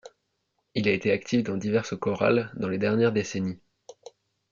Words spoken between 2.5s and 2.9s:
dans les